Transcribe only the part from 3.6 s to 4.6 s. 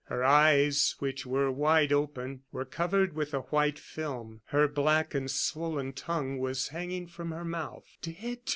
film;